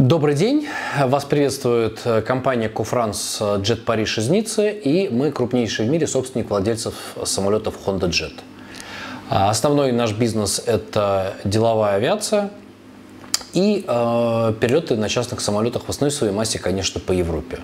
[0.00, 0.66] Добрый день!
[0.98, 6.48] Вас приветствует э, компания Куфранс Jet Paris из Ниццы, и мы крупнейший в мире собственник
[6.48, 6.94] владельцев
[7.24, 8.32] самолетов Honda Jet.
[9.28, 12.48] А основной наш бизнес– это деловая авиация
[13.52, 17.58] и э, перелеты на частных самолетах в основной своей массе, конечно, по Европе.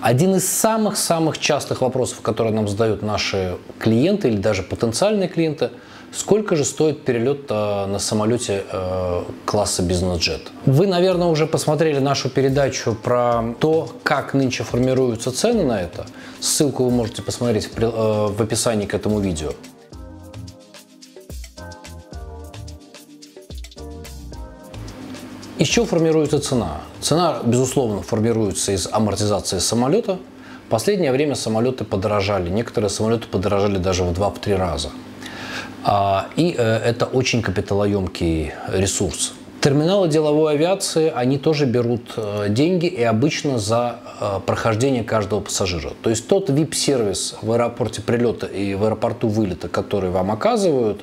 [0.00, 5.70] Один из самых-самых частых вопросов, которые нам задают наши клиенты или даже потенциальные клиенты–
[6.16, 10.50] Сколько же стоит перелет э, на самолете э, класса бизнес-джет?
[10.64, 16.06] Вы, наверное, уже посмотрели нашу передачу про то, как нынче формируются цены на это.
[16.40, 19.50] Ссылку вы можете посмотреть в э, описании к этому видео.
[25.66, 26.80] Из чего формируется цена?
[27.00, 30.20] Цена, безусловно, формируется из амортизации самолета.
[30.68, 32.48] В последнее время самолеты подорожали.
[32.48, 34.90] Некоторые самолеты подорожали даже в 2-3 раза.
[35.82, 39.32] А, и э, это очень капиталоемкий ресурс.
[39.60, 45.94] Терминалы деловой авиации, они тоже берут э, деньги и обычно за э, прохождение каждого пассажира.
[46.00, 51.00] То есть тот VIP-сервис в аэропорте прилета и в аэропорту вылета, который вам оказывают,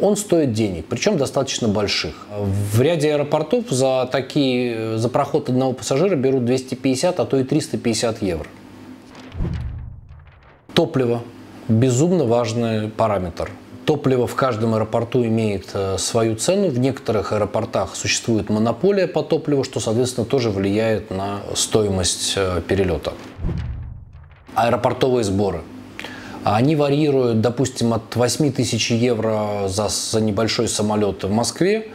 [0.00, 2.26] он стоит денег, причем достаточно больших.
[2.30, 8.22] В ряде аэропортов за, такие, за проход одного пассажира берут 250, а то и 350
[8.22, 8.46] евро.
[10.74, 11.22] Топливо–
[11.68, 13.50] безумно важный параметр–
[13.84, 16.68] Топливо в каждом аэропорту имеет э, свою цену.
[16.68, 23.12] В некоторых аэропортах существует монополия по топливу, что, соответственно, тоже влияет на стоимость э, перелета.
[24.54, 25.60] Аэропортовые сборы.
[26.44, 31.88] Они варьируют, допустим, от 8 тысяч евро за, за небольшой самолет в Москве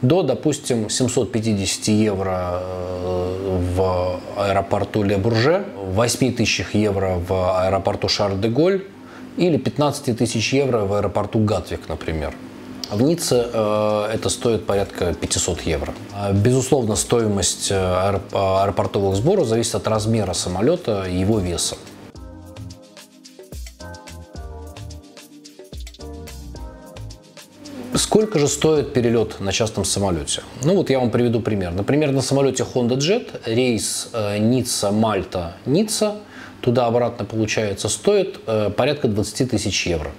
[0.00, 8.84] до, допустим, 750 евро э, в аэропорту Ле Бурже, 8 тысяч евро в аэропорту Шарль-де-Голь,
[9.36, 12.32] или 15 тысяч евро в аэропорту Гатвик, например.
[12.90, 15.92] В Ницце э, это стоит порядка 500 евро.
[16.14, 21.76] А, безусловно, стоимость э, аэропортовых сборов зависит от размера самолета и его веса.
[28.16, 30.40] Сколько же стоит перелет на частном самолете?
[30.64, 31.72] Ну вот я вам приведу пример.
[31.72, 36.14] Например, на самолете Honda Jet рейс э, Ницца-Мальта-Ницца
[36.62, 40.12] туда-обратно получается, стоит э, порядка 20 тысяч евро.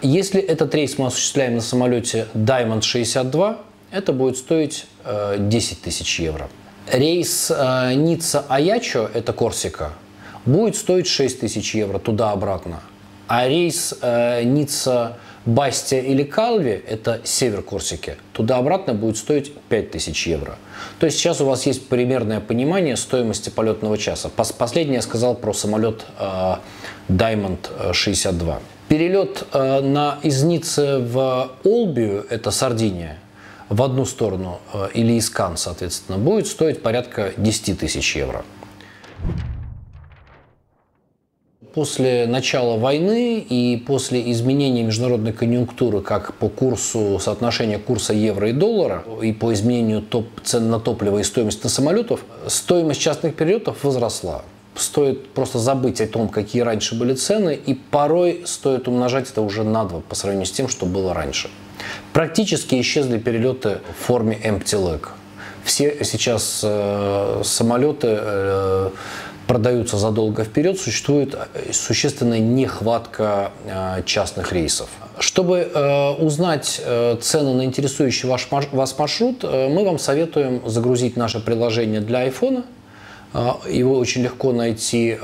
[0.00, 3.58] Если этот рейс мы осуществляем на самолете Diamond 62,
[3.90, 6.48] это будет стоить э, 10 тысяч евро.
[6.92, 9.94] Рейс э, Ницца-Аячо, это Корсика,
[10.46, 12.80] будет стоить 6 тысяч евро туда-обратно.
[13.26, 20.56] А рейс э, Ницца Бастия или Калви, это север Корсики, туда-обратно будет стоить 5000 евро.
[20.98, 24.30] То есть сейчас у вас есть примерное понимание стоимости полетного часа.
[24.30, 26.54] Последнее я сказал про самолет э,
[27.08, 28.60] Diamond 62.
[28.88, 33.18] Перелет э, на, из Ниццы в Олбию, это Сардиния,
[33.68, 38.44] в одну сторону, э, или из Кан, соответственно, будет стоить порядка 10 тысяч евро.
[41.74, 48.52] После начала войны и после изменения международной конъюнктуры как по курсу соотношения курса евро и
[48.52, 53.82] доллара и по изменению топ, цен на топливо и стоимости на самолетов, стоимость частных перелетов
[53.82, 54.42] возросла.
[54.76, 59.64] Стоит просто забыть о том, какие раньше были цены, и порой стоит умножать это уже
[59.64, 61.50] на два по сравнению с тем, что было раньше.
[62.12, 65.08] Практически исчезли перелеты в форме empty leg.
[65.64, 68.90] Все сейчас э, самолеты э,
[69.46, 74.88] продаются задолго вперед, существует э, существенная нехватка э, частных рейсов.
[75.18, 76.82] Чтобы э, узнать
[77.20, 82.64] цены на интересующий вас маршрут, мы вам советуем загрузить наше приложение для iPhone.
[83.68, 85.16] Его очень легко найти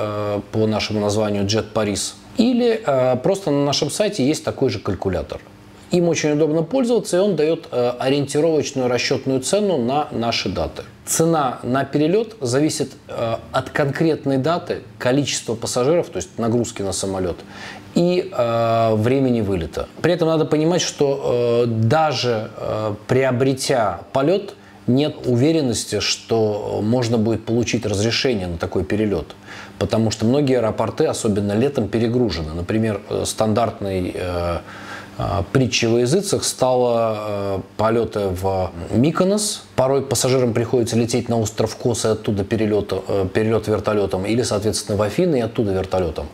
[0.52, 2.14] по нашему названию Jet Paris.
[2.36, 2.80] Или
[3.22, 5.40] просто на нашем сайте есть такой же калькулятор.
[5.90, 10.84] Им очень удобно пользоваться, и он дает э, ориентировочную расчетную цену на наши даты.
[11.04, 17.38] Цена на перелет зависит э, от конкретной даты, количества пассажиров, то есть нагрузки на самолет,
[17.96, 19.88] и э, времени вылета.
[20.00, 22.50] При этом надо понимать, что даже
[23.08, 24.54] приобретя полет,
[24.86, 29.34] нет уверенности, что можно будет получить разрешение на такой перелет.
[29.78, 32.52] Потому что многие аэропорты, особенно летом, перегружены.
[32.54, 34.62] Например, стандартный а,
[35.52, 39.64] притчей во языцах стало э, полеты в Миконос.
[39.76, 44.98] Порой пассажирам приходится лететь на остров Кос и оттуда перелет, э, перелет вертолетом, или, соответственно,
[44.98, 46.28] в Афины и оттуда вертолетом.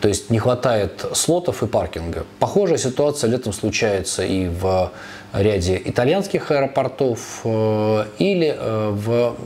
[0.00, 2.24] То есть не хватает слотов и паркинга.
[2.38, 4.92] Похожая ситуация летом случается и в
[5.32, 8.56] ряде итальянских аэропортов э, или
[8.90, 9.36] в,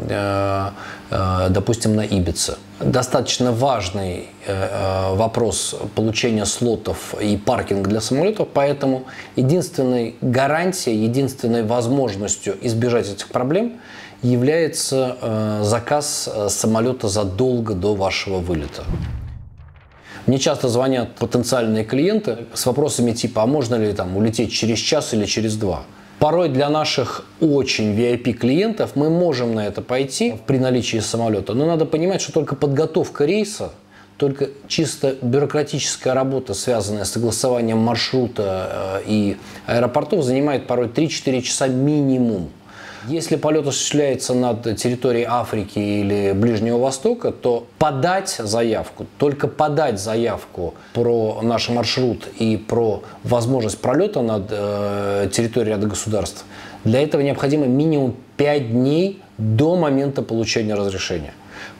[1.50, 9.04] допустим, на Ибице достаточно важный э, э, вопрос получения слотов и паркинга для самолетов, поэтому
[9.36, 13.80] единственной гарантией, единственной возможностью избежать этих проблем
[14.22, 18.84] является э, заказ э, самолета задолго до вашего вылета.
[20.26, 25.14] Мне часто звонят потенциальные клиенты с вопросами типа, а можно ли там улететь через час
[25.14, 25.82] или через два?
[26.20, 31.66] Порой для наших очень VIP клиентов мы можем на это пойти при наличии самолета, но
[31.66, 33.72] надо понимать, что только подготовка рейса
[34.22, 39.36] только чисто бюрократическая работа, связанная с согласованием маршрута э, и
[39.66, 42.50] аэропортов, занимает порой 3-4 часа минимум.
[43.08, 50.74] Если полет осуществляется над территорией Африки или Ближнего Востока, то подать заявку, только подать заявку
[50.94, 56.44] про наш маршрут и про возможность пролета над э, территорией ряда государств,
[56.84, 61.32] для этого необходимо минимум 5 дней до момента получения разрешения.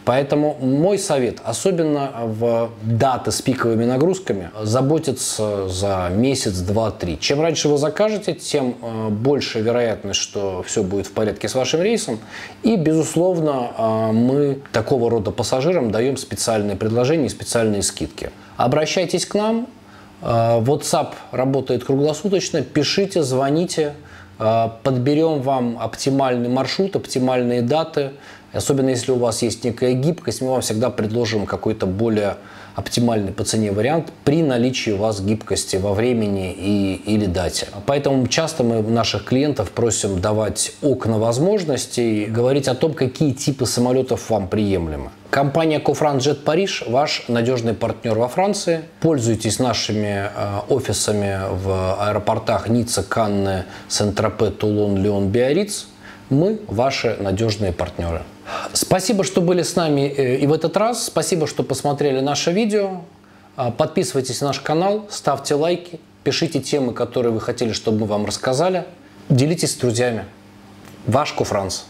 [0.05, 7.19] Поэтому мой совет, особенно в даты с пиковыми нагрузками, заботиться за месяц, два, три.
[7.21, 11.83] Чем раньше вы закажете, тем э, больше вероятность, что все будет в порядке с вашим
[11.83, 12.19] рейсом.
[12.65, 18.31] И, безусловно, э, мы такого рода пассажирам даем специальные предложения и специальные скидки.
[18.57, 19.69] Обращайтесь к нам.
[20.21, 22.63] Э, WhatsApp работает круглосуточно.
[22.63, 23.95] Пишите, звоните.
[24.39, 28.11] Подберем вам оптимальный маршрут, оптимальные даты.
[28.53, 32.37] Особенно если у вас есть некая гибкость, мы вам всегда предложим какой-то более
[32.75, 37.69] оптимальный по цене вариант при наличии у вас гибкости во времени и, или дате.
[37.87, 44.31] Поэтому часто мы наших клиентов просим давать окна возможностей, говорить о том, какие типы самолетов
[44.31, 45.11] вам приемлемы.
[45.31, 48.83] Компания Jet Paris– ваш надежный партнер во Франции.
[49.01, 55.87] Пользуйтесь нашими э, офисами в аэропортах Ницца, Канны, Сент-Тропе, Тулон, Леон, Биарриц.
[56.31, 58.23] Мы ваши надежные партнеры.
[58.73, 61.07] Спасибо, что были с нами э, и в этот раз.
[61.07, 63.03] Спасибо, что посмотрели наше видео.
[63.57, 68.25] А, подписывайтесь на наш канал, ставьте лайки, пишите темы, которые вы хотели, чтобы мы вам
[68.25, 68.85] рассказали.
[69.29, 70.25] Делитесь с друзьями.
[71.07, 71.87] Ваш Куфранс.